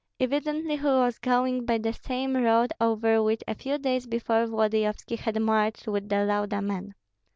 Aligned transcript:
Evidently 0.19 0.77
he 0.77 0.83
was 0.83 1.19
going 1.19 1.63
by 1.63 1.77
the 1.77 1.93
same 1.93 2.35
road 2.35 2.73
over 2.81 3.21
which 3.21 3.43
a 3.47 3.53
few 3.53 3.77
days 3.77 4.07
before 4.07 4.47
Volodyovski 4.47 5.15
had 5.15 5.39
marched 5.39 5.87
with 5.87 6.09
the 6.09 6.25
Lauda 6.25 6.59
men. 6.59 6.95